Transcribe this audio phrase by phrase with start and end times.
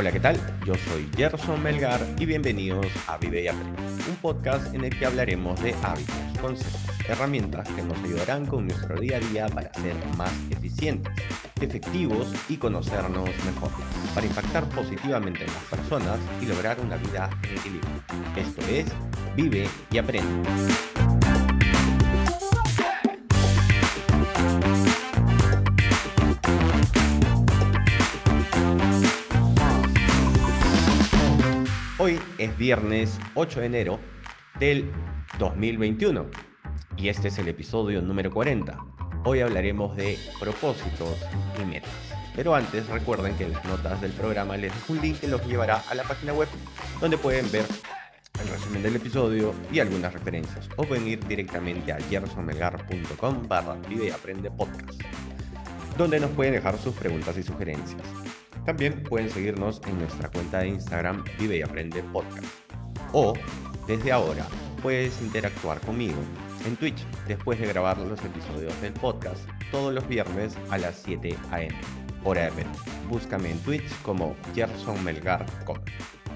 [0.00, 0.40] Hola, ¿qué tal?
[0.64, 5.04] Yo soy Gerson Melgar y bienvenidos a Vive y Aprende, un podcast en el que
[5.04, 9.94] hablaremos de hábitos, conceptos, herramientas que nos ayudarán con nuestro día a día para ser
[10.16, 11.12] más eficientes,
[11.60, 13.72] efectivos y conocernos mejor,
[14.14, 17.90] para impactar positivamente en las personas y lograr una vida en equilibrio.
[18.38, 18.86] Esto es
[19.36, 20.50] Vive y Aprende.
[32.60, 33.98] Viernes 8 de enero
[34.58, 34.92] del
[35.38, 36.26] 2021
[36.98, 38.78] y este es el episodio número 40.
[39.24, 41.16] Hoy hablaremos de propósitos
[41.58, 41.90] y metas.
[42.36, 45.44] Pero antes recuerden que en las notas del programa les dejo un link que los
[45.46, 46.48] llevará a la página web
[47.00, 47.64] donde pueden ver
[48.42, 54.08] el resumen del episodio y algunas referencias o pueden ir directamente a gersonmelgar.com barra vive
[54.08, 55.00] y aprende podcast
[55.96, 58.19] donde nos pueden dejar sus preguntas y sugerencias.
[58.64, 62.46] También pueden seguirnos en nuestra cuenta de Instagram Vive y Aprende Podcast.
[63.12, 63.32] O,
[63.86, 64.46] desde ahora,
[64.82, 66.20] puedes interactuar conmigo
[66.66, 71.36] en Twitch después de grabar los episodios del podcast todos los viernes a las 7
[71.50, 71.68] am.
[72.24, 72.66] Hora de.
[73.08, 75.46] Búscame en Twitch como Gerson Melgar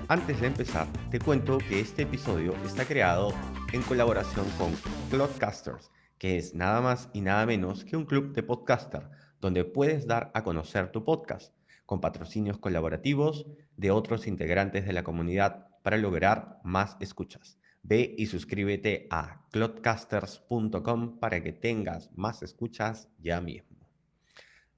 [0.08, 3.34] Antes de empezar, te cuento que este episodio está creado
[3.72, 4.72] en colaboración con
[5.10, 10.06] Cloudcasters, que es nada más y nada menos que un club de podcaster donde puedes
[10.06, 11.53] dar a conocer tu podcast
[11.86, 13.46] con patrocinios colaborativos
[13.76, 17.58] de otros integrantes de la comunidad para lograr más escuchas.
[17.82, 23.90] Ve y suscríbete a clodcasters.com para que tengas más escuchas ya mismo.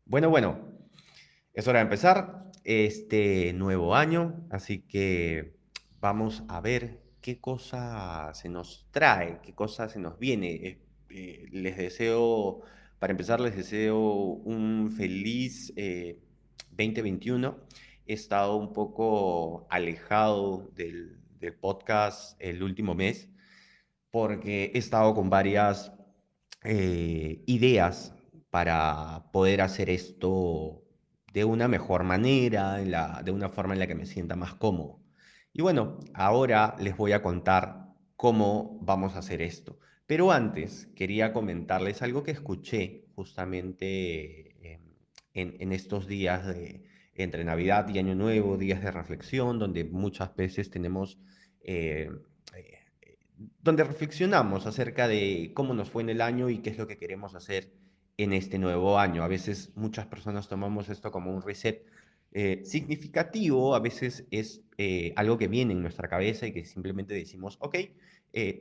[0.05, 0.73] Bueno, bueno,
[1.55, 5.57] es hora de empezar este nuevo año, así que
[6.01, 10.51] vamos a ver qué cosa se nos trae, qué cosa se nos viene.
[10.51, 12.61] Eh, eh, les deseo,
[12.99, 16.21] para empezar, les deseo un feliz eh,
[16.77, 17.57] 2021
[18.07, 21.23] he estado un poco alejado del,
[21.61, 23.29] podcast el último mes
[24.11, 25.93] porque he estado con varias
[26.65, 28.17] eh, ideas
[28.51, 30.83] para poder hacer esto
[31.33, 32.79] de una mejor manera,
[33.23, 35.01] de una forma en la que me sienta más cómodo.
[35.53, 39.79] Y bueno, ahora les voy a contar cómo vamos a hacer esto.
[40.07, 44.57] Pero antes quería comentarles algo que escuché justamente
[45.37, 46.83] en, estos días de,
[47.15, 51.19] entre Navidad y Año Nuevo, días de reflexión, donde muchas veces tenemos,
[51.63, 52.11] eh,
[52.57, 53.19] eh,
[53.61, 56.97] donde reflexionamos acerca de cómo nos fue en el año y qué es lo que
[56.97, 57.71] queremos hacer
[58.17, 59.23] en este nuevo año.
[59.23, 61.85] A veces muchas personas tomamos esto como un reset
[62.33, 64.63] eh, significativo, a veces es
[65.17, 67.77] algo que viene en nuestra cabeza y que simplemente decimos, ok,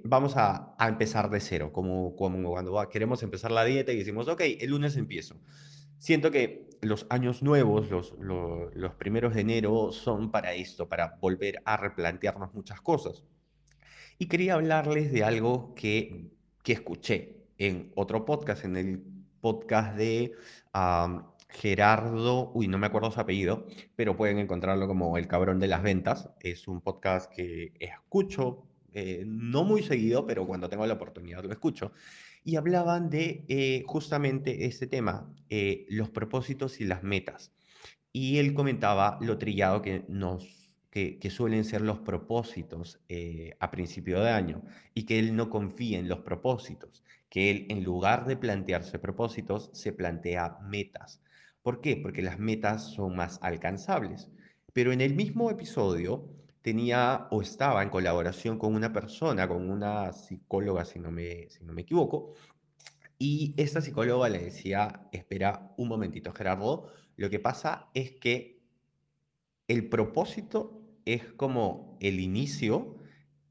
[0.05, 4.29] vamos a, a, empezar de cero, como, como cuando queremos empezar la dieta y decimos,
[4.29, 5.35] ok, el lunes empiezo
[6.05, 11.63] siento que los años nuevos, los, los, primeros de enero, son para esto, para volver
[11.65, 13.23] a replantearnos muchas cosas.
[14.19, 16.29] Y quería hablarles de algo que,
[16.61, 19.03] que escuché en otro podcast, en el
[19.41, 20.33] podcast de
[21.49, 23.65] Gerardo, uy, no me acuerdo su apellido,
[23.95, 26.29] pero pueden encontrarlo como El Cabrón de las Ventas.
[26.39, 31.51] Es un podcast que escucho, eh, no muy seguido, pero cuando tengo la oportunidad lo
[31.51, 31.91] escucho
[32.45, 37.51] y hablaban de eh, justamente este tema, eh, los propósitos y las metas.
[38.13, 43.01] Y él comentaba lo trillado que, nos, que, suelen ser los propósitos
[43.59, 44.63] a principio de año
[44.93, 49.69] y que él no confía en los propósitos, que él en lugar de plantearse propósitos
[49.73, 51.21] se plantea metas.
[51.61, 51.97] ¿Por qué?
[51.97, 54.29] Porque las metas son más alcanzables.
[54.71, 56.29] Pero en el mismo episodio
[56.65, 61.63] tenía o estaba en colaboración con una persona, con una psicóloga, si no me, si
[61.63, 62.33] no me equivoco,
[63.19, 68.63] y esta psicóloga le decía, espera un momentito, Gerardo, lo que pasa es que
[69.67, 72.97] el propósito es como el inicio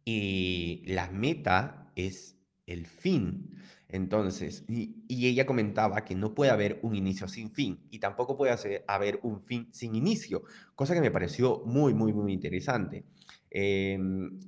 [0.05, 3.55] y la meta es el fin.
[3.89, 8.83] Entonces, y, ella comentaba que no puede haber un inicio sin fin y tampoco puede
[8.87, 10.43] haber un fin sin inicio,
[10.75, 13.05] cosa que me pareció muy, muy, muy interesante.
[13.51, 14.41] Em,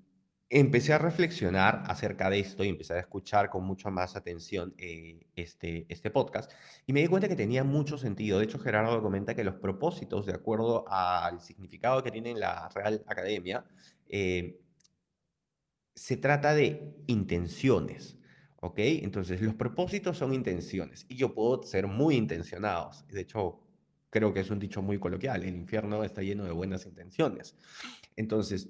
[0.49, 5.27] empecé a reflexionar acerca de esto y empecé a escuchar con mucha más atención eh,
[5.35, 6.53] este, este podcast
[6.87, 8.39] y me di cuenta que tenía mucho sentido.
[8.39, 13.03] De hecho, Gerardo comenta que los propósitos, de acuerdo al significado que tiene la Real
[13.07, 13.65] Academia,
[14.09, 14.61] eh,
[15.95, 18.19] se trata de intenciones.
[18.67, 18.79] ¿Ok?
[18.79, 23.07] Entonces, los propósitos son intenciones y yo puedo ser muy intencionados.
[23.07, 23.61] De hecho,
[24.11, 27.55] creo que es un dicho muy coloquial, el infierno está lleno de buenas intenciones.
[28.17, 28.69] Entonces,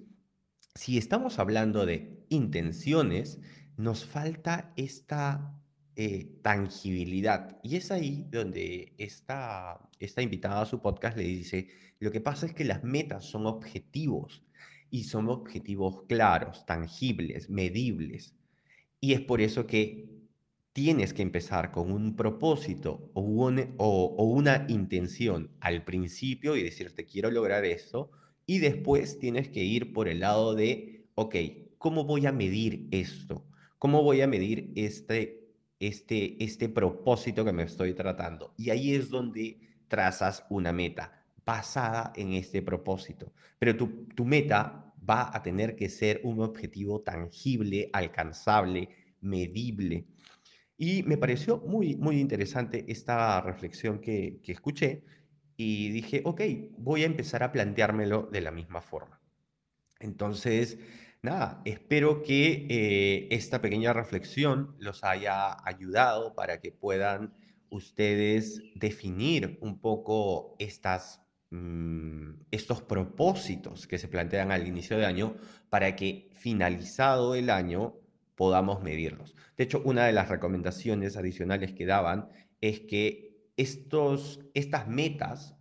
[0.75, 3.41] si estamos hablando de intenciones,
[3.79, 5.59] nos falta esta
[5.95, 7.59] eh, tangibilidad.
[7.63, 11.69] Y es ahí donde esta, esta invitada a su podcast le dice,
[12.01, 14.45] lo que pasa es que las metas son objetivos
[14.91, 18.35] y son objetivos claros, tangibles, medibles.
[19.07, 20.09] Y es por eso que
[20.73, 27.65] tienes que empezar con un propósito o, una intención al principio y decirte quiero lograr
[27.65, 28.11] esto
[28.47, 31.37] y después tienes que ir por el lado de, ok,
[31.79, 33.47] ¿cómo voy a medir esto?
[33.79, 38.55] ¿Cómo voy a medir este este, este propósito que me estoy tratando.
[38.57, 43.33] Y ahí es donde trazas una meta basada en este propósito.
[43.61, 48.89] Pero tu, tu meta va a tener que ser un objetivo tangible, alcanzable,
[49.21, 50.07] medible.
[50.77, 55.05] Y me pareció muy, muy interesante esta reflexión que, que escuché
[55.57, 56.43] y dije, ok,
[56.79, 59.21] voy a empezar a planteármelo de la misma forma.
[59.99, 60.79] Entonces,
[61.23, 67.35] nada, espero que eh, esta pequeña reflexión los haya ayudado para que puedan
[67.71, 71.26] ustedes definir un poco estas,
[72.51, 75.37] estos propósitos que se plantean al inicio de año
[75.71, 77.95] para que finalizado el año
[78.35, 79.35] podamos medirlos.
[79.57, 82.29] De hecho, una de las recomendaciones adicionales que daban
[82.61, 85.57] es que estos, estas metas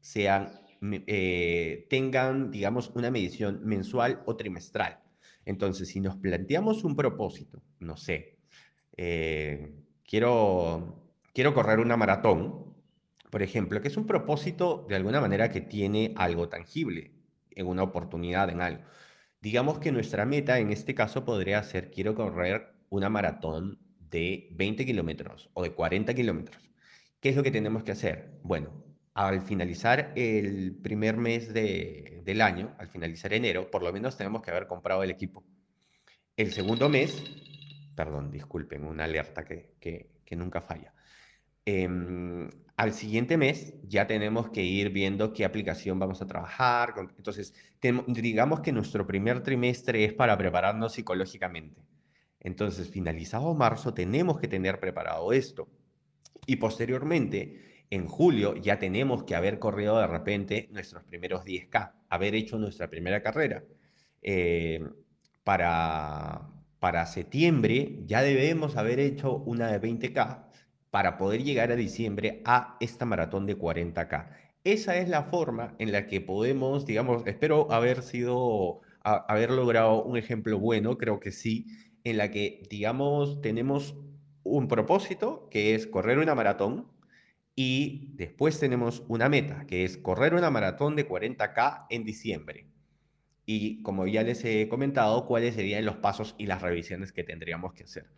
[0.00, 0.62] sean
[1.06, 5.00] eh, tengan, digamos, una medición mensual o trimestral.
[5.44, 8.38] Entonces, si nos planteamos un propósito, no sé,
[8.96, 9.74] eh,
[10.04, 12.71] quiero, quiero correr una maratón,
[13.32, 17.12] por ejemplo, que es un propósito de alguna manera que tiene algo tangible,
[17.52, 18.82] en una oportunidad, en algo.
[19.40, 24.84] Digamos que nuestra meta en este caso podría ser, quiero correr una maratón de 20
[24.84, 26.70] kilómetros o de 40 kilómetros.
[27.20, 28.38] ¿Qué es lo que tenemos que hacer?
[28.42, 28.84] Bueno,
[29.14, 34.50] al finalizar el primer mes del año, al finalizar enero, por lo menos tenemos que
[34.50, 35.42] haber comprado el equipo.
[36.36, 37.24] El segundo mes,
[37.96, 40.92] perdón, disculpen, una alerta que, que, nunca falla.
[41.64, 46.94] Em, al siguiente mes ya tenemos que ir viendo qué aplicación vamos a trabajar.
[47.16, 47.54] Entonces,
[48.08, 51.82] digamos que nuestro primer trimestre es para prepararnos psicológicamente.
[52.40, 55.68] Entonces, finalizado marzo, tenemos que tener preparado esto.
[56.46, 62.34] Y posteriormente, en julio ya tenemos que haber corrido de repente nuestros primeros 10K, haber
[62.34, 63.62] hecho nuestra primera carrera.
[64.22, 64.80] Eh,
[65.44, 66.48] para,
[66.80, 70.46] para septiembre ya debemos haber hecho una de 20K
[70.92, 74.28] para poder llegar a diciembre a esta maratón de 40K.
[74.62, 80.18] Esa es la forma en la que podemos, digamos, espero haber sido, haber logrado un
[80.18, 81.66] ejemplo bueno, creo que sí,
[82.04, 83.96] en la que, digamos, tenemos
[84.42, 86.92] un propósito que es correr una maratón,
[87.54, 92.66] y después tenemos una meta, que es correr una maratón de 40K en diciembre.
[93.46, 97.72] Y como ya les he comentado, cuáles serían los pasos y las revisiones que tendríamos
[97.72, 98.10] que hacer.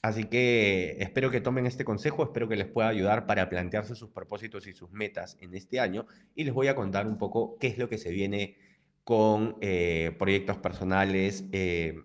[0.00, 4.10] Así que espero que tomen este consejo, espero que les pueda ayudar para plantearse sus
[4.10, 6.06] propósitos y sus metas en este año
[6.36, 8.56] y les voy a contar un poco qué es lo que se viene
[9.02, 12.00] con eh, proyectos personales eh,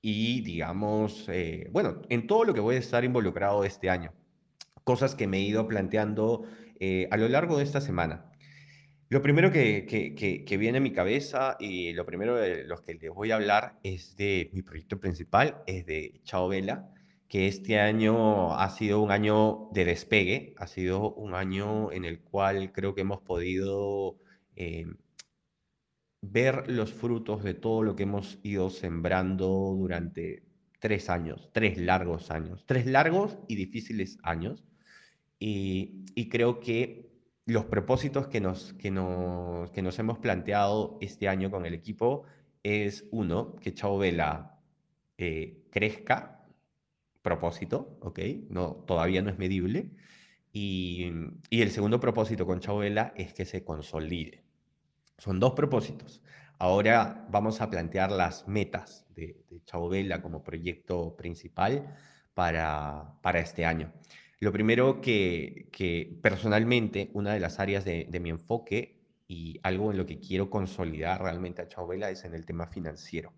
[0.00, 4.12] y digamos, eh, bueno, en todo lo que voy a estar involucrado este año
[4.84, 6.44] cosas que me he ido planteando
[7.10, 8.29] a lo largo de esta semana.
[9.10, 9.86] Lo primero que,
[10.46, 13.80] que, viene a mi cabeza y lo primero de los que les voy a hablar
[13.82, 16.94] es de mi proyecto principal, es de Chao Vela,
[17.26, 22.20] que este año ha sido un año de despegue, ha sido un año en el
[22.20, 24.16] cual creo que hemos podido
[24.54, 24.86] eh,
[26.20, 30.44] ver los frutos de todo lo que hemos ido sembrando durante
[30.78, 34.64] tres años, tres largos años, tres largos y difíciles años.
[35.38, 37.09] Y, creo que
[37.46, 42.24] los propósitos que nos, que, nos, que nos hemos planteado este año con el equipo
[42.62, 44.58] es uno, que Chao Vela
[45.18, 46.46] eh, crezca,
[47.22, 48.18] propósito, ¿ok?
[48.48, 49.90] No, todavía no es medible.
[50.52, 51.10] Y,
[51.48, 54.44] y el segundo propósito con Chao Vela es que se consolide.
[55.18, 56.22] Son dos propósitos.
[56.58, 61.96] Ahora vamos a plantear las metas de, de Chao Vela como proyecto principal
[62.34, 63.92] para, para este año.
[64.40, 68.96] Lo primero que, personalmente, una de las áreas de, mi enfoque
[69.28, 73.34] y algo en lo que quiero consolidar realmente a Chauvela es en el tema financiero.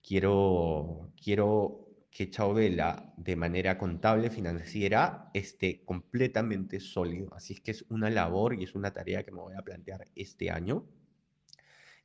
[0.00, 7.34] Quiero, quiero que Chauvela de manera contable, financiera, esté completamente sólido.
[7.34, 10.06] Así es que es una labor y es una tarea que me voy a plantear
[10.14, 10.86] este año.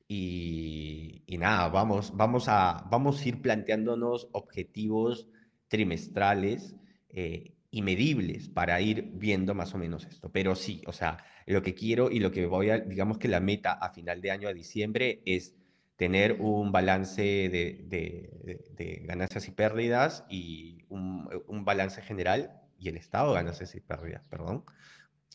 [0.08, 5.30] Y, y nada, vamos, vamos, a, vamos a ir planteándonos objetivos
[5.68, 6.76] trimestrales
[7.10, 10.30] eh, y medibles para ir viendo más o menos esto.
[10.32, 13.40] Pero sí, o sea, lo que quiero y lo que voy a, digamos que la
[13.40, 15.56] meta a final de año, a diciembre, es
[15.96, 23.30] tener un balance de, ganancias y pérdidas y un, un, balance general y el estado
[23.30, 24.66] de ganancias y pérdidas, perdón,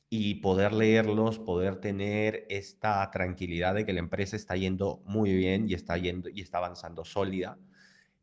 [0.09, 5.69] y poder leerlos, poder tener esta tranquilidad de que la empresa está yendo muy bien
[5.69, 7.59] y está, yendo, y está avanzando sólida.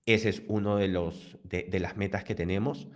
[0.06, 2.88] Ese es uno de, los, de, las metas que tenemos.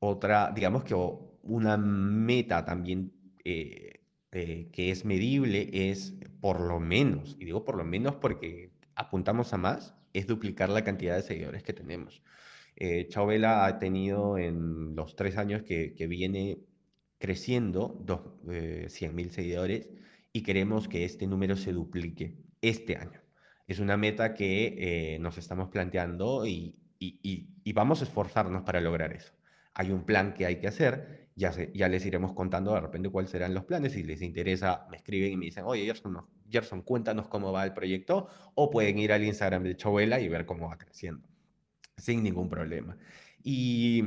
[0.00, 0.94] Otra, digamos que
[1.42, 3.12] una meta también
[3.44, 4.00] eh,
[4.32, 9.52] eh, que es medible es por lo menos, y digo por lo menos porque apuntamos
[9.52, 12.22] a más, es duplicar la cantidad de seguidores que tenemos.
[12.76, 16.58] Eh, Chauvela ha tenido en los tres años que, que viene
[17.18, 19.90] creciendo, dos, eh, 100.000 seguidores,
[20.32, 23.20] y queremos que este número se duplique este año.
[23.68, 29.12] Es una meta que eh, nos estamos planteando y, y, vamos a esforzarnos para lograr
[29.12, 29.32] eso.
[29.74, 33.30] Hay un plan que hay que hacer, ya, ya les iremos contando de repente cuáles
[33.30, 33.92] serán los planes.
[33.92, 36.18] Si les interesa, me escriben y me dicen, oye, Gerson,
[36.50, 40.44] Gerson, cuéntanos cómo va el proyecto, o pueden ir al Instagram de Chovela y ver
[40.46, 41.26] cómo va creciendo,
[41.96, 42.96] sin ningún problema.
[43.42, 44.02] Y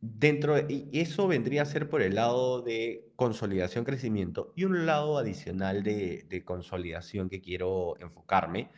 [0.00, 4.52] dentro de eso vendría a ser por el lado de consolidación, crecimiento.
[4.56, 8.70] Y un lado adicional de, consolidación que quiero enfocarme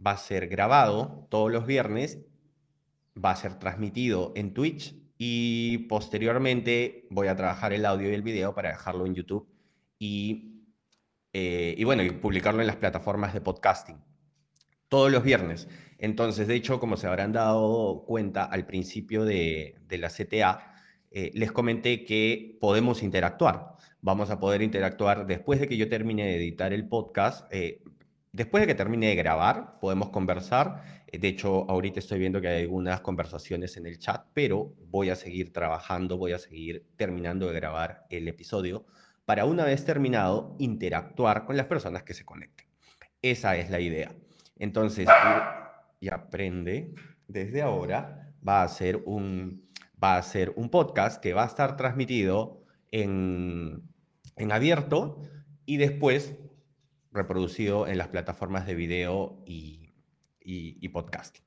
[0.04, 2.20] va a ser grabado todos los viernes,
[3.16, 8.22] va a ser transmitido en Twitch y posteriormente voy a trabajar el audio y el
[8.22, 9.46] video para dejarlo en YouTube
[9.98, 10.62] y,
[11.34, 13.98] eh, y bueno, y publicarlo en las plataformas de podcasting.
[14.88, 15.68] Todos los viernes.
[15.98, 20.72] Entonces, de hecho, como se habrán dado cuenta al principio de, la CTA,
[21.10, 23.76] eh, les comenté que podemos interactuar.
[24.00, 27.46] Vamos a poder interactuar después de que yo termine de editar el podcast.
[27.52, 27.82] Eh,
[28.32, 30.99] después de que termine de grabar, podemos conversar.
[31.12, 35.16] De hecho, ahorita estoy viendo que hay algunas conversaciones en el chat, pero voy a
[35.16, 38.86] seguir trabajando, voy a seguir terminando de grabar el episodio
[39.24, 42.66] para una vez terminado, interactuar con las personas que se conecten.
[43.22, 44.12] Esa es la idea.
[44.56, 45.08] Entonces,
[46.00, 46.94] y aprende
[47.28, 49.68] desde ahora, va a ser un,
[50.02, 53.88] va a ser un podcast que va a estar transmitido en,
[54.50, 55.20] abierto
[55.66, 56.34] y después
[57.12, 59.89] reproducido en las plataformas de video y,
[60.80, 61.44] y, podcasting.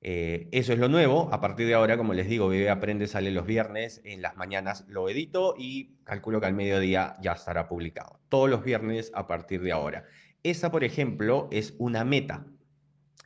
[0.00, 1.28] Eh, eso es lo nuevo.
[1.32, 4.00] A partir de ahora, como les digo, Vive Aprende sale los viernes.
[4.04, 8.20] En las mañanas lo edito y calculo que al mediodía ya estará publicado.
[8.28, 10.04] Todos los viernes a partir de ahora.
[10.42, 12.46] Esa, por ejemplo, es una meta.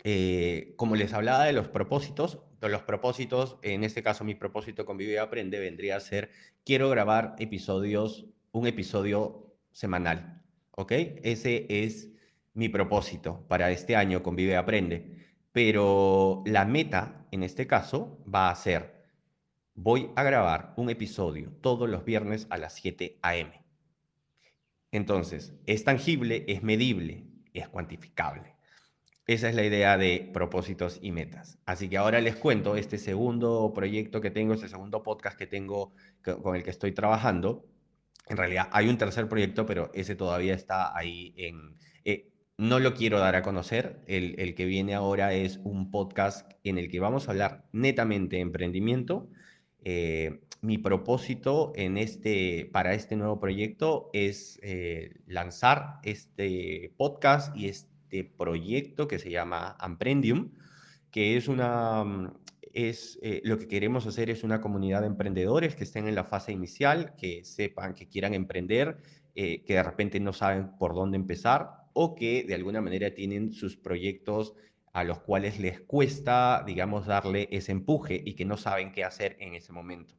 [0.04, 4.96] Eh, como les hablaba de los propósitos, los propósitos, en este caso mi propósito con
[4.96, 6.30] Vive y Aprende vendría a ser,
[6.64, 10.42] quiero grabar episodios, un episodio semanal,
[10.72, 10.92] ¿ok?
[11.22, 12.11] Ese es
[12.54, 15.22] mi propósito para este año con Vive Aprende.
[15.52, 19.04] Pero la meta, en este caso, va a ser,
[19.74, 23.62] voy a grabar un episodio todos los viernes a las 7 a.m.
[24.90, 28.56] Entonces, es tangible, es medible, es cuantificable.
[29.26, 31.58] Esa es la idea de propósitos y metas.
[31.64, 35.92] Así que ahora les cuento este segundo proyecto que tengo, este segundo podcast que tengo
[36.42, 37.64] con el que estoy trabajando.
[38.28, 41.76] En realidad hay un tercer proyecto, pero ese todavía está ahí en...
[42.04, 42.31] Eh,
[42.62, 44.00] no lo quiero dar a conocer.
[44.06, 48.42] El, que viene ahora es un podcast en el que vamos a hablar netamente de
[48.42, 49.28] emprendimiento.
[49.82, 57.66] Eh, mi propósito en este, para este nuevo proyecto es eh, lanzar este podcast y
[57.66, 60.52] este proyecto que se llama Amprendium,
[61.10, 62.32] que es una, mm,
[62.72, 66.22] es, eh, lo que queremos hacer es una comunidad de emprendedores que estén en la
[66.22, 68.98] fase inicial, que sepan que quieran emprender,
[69.34, 73.76] que de repente no saben por dónde empezar o que de alguna manera tienen sus
[73.76, 74.54] proyectos
[74.92, 79.36] a los cuales les cuesta, digamos, darle ese empuje y que no saben qué hacer
[79.40, 80.14] en ese momento.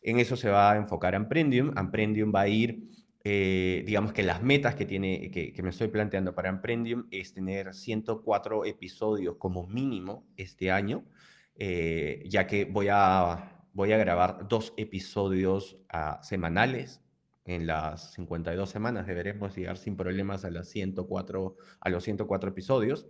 [0.00, 1.72] En eso se va a enfocar Amprendium.
[1.76, 2.88] Amprendium va a ir,
[3.24, 7.74] eh, digamos que las metas que, tiene, que, me estoy planteando para Amprendium es tener
[7.74, 11.04] 104 episodios como mínimo este año,
[11.56, 17.00] eh, ya que voy a, voy a grabar dos episodios ah, semanales
[17.44, 23.08] en las 52 semanas deberemos llegar sin problemas a, las 104, a los 104 episodios.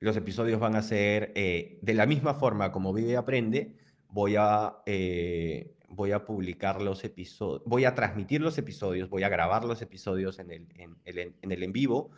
[0.00, 3.76] Los episodios van a ser eh, de la misma forma como Vive y Aprende.
[4.08, 9.28] Voy a, eh, voy a publicar los episodios, voy a transmitir los episodios, voy a
[9.28, 12.10] grabar los episodios en el en, el en vivo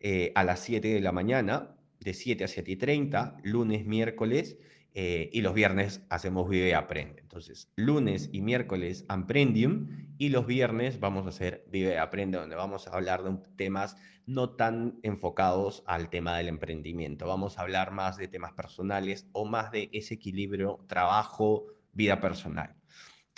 [0.00, 4.58] eh, a las 7 de la mañana, de 7 a 7 y 30, lunes, miércoles
[4.94, 7.20] eh, y los viernes hacemos Vive Aprende.
[7.20, 12.86] Entonces, lunes y miércoles Amprendium y los viernes vamos a hacer Vive Aprende, donde vamos
[12.86, 13.96] a hablar de temas
[14.26, 17.26] no tan enfocados al tema del emprendimiento.
[17.26, 22.76] Vamos a hablar más de temas personales o más de ese equilibrio trabajo, vida personal.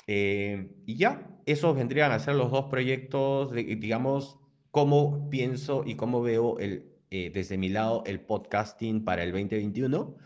[0.07, 4.39] Eh, y ya, esos vendrían a ser los dos proyectos, digamos,
[4.71, 10.17] cómo pienso y cómo veo el, eh, desde mi lado el podcasting para el 2021.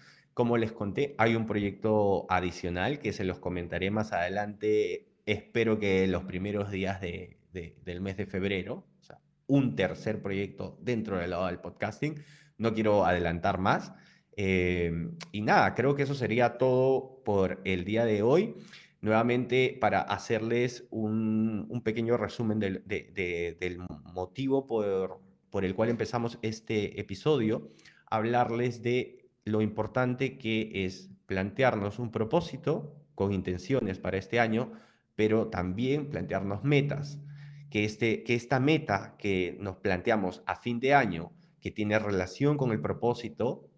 [0.41, 5.13] Como les conté, hay un proyecto adicional que se los comentaré más adelante.
[5.27, 8.87] Espero que los primeros días de, del mes de febrero,
[9.47, 12.25] un tercer proyecto dentro del lado del podcasting.
[12.57, 13.93] No quiero adelantar más.
[14.35, 18.55] Em, y nada, creo que eso sería todo por el día de hoy.
[19.03, 22.83] Nuevamente, para hacerles un, pequeño resumen del,
[24.15, 27.69] motivo por el cual empezamos este episodio,
[28.07, 34.73] hablarles de lo importante que es plantearnos un propósito con intenciones para este año,
[35.15, 37.19] pero también plantearnos metas,
[37.71, 42.57] que, este, que esta meta que nos planteamos a fin de año, que tiene relación
[42.57, 43.69] con el propósito,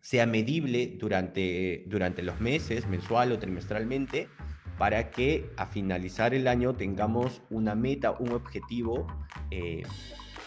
[0.00, 4.28] sea medible durante, durante los meses, mensual o trimestralmente,
[4.76, 9.06] para que a finalizar el año tengamos una meta, un objetivo
[9.50, 9.84] eh,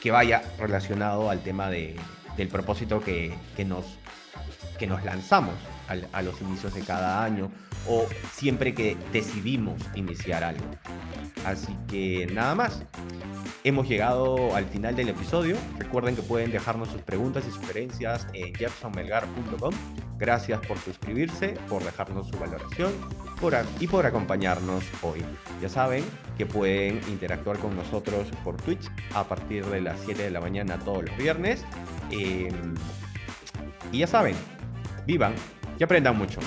[0.02, 1.96] que vaya relacionado al tema de,
[2.36, 3.98] del propósito que, que nos
[4.78, 5.56] que nos lanzamos
[6.12, 7.50] a los inicios de cada año
[7.88, 10.66] o siempre que decidimos iniciar algo.
[11.46, 12.82] Así que nada más.
[13.64, 15.58] Hemos llegado al final del episodio.
[15.78, 19.74] Recuerden que pueden dejarnos sus preguntas y sugerencias en jeffersonmelgar.com.
[20.18, 22.92] Gracias por suscribirse, por dejarnos su valoración
[23.80, 25.24] y por acompañarnos hoy.
[25.62, 26.04] Ya saben
[26.38, 30.80] que pueden interactuar con nosotros por Twitch a partir de las 7 de la mañana
[30.80, 31.64] todos los viernes.
[32.10, 32.74] Em,
[33.92, 34.36] y ya saben,
[35.06, 35.34] vivan
[35.80, 36.40] y aprendan mucho.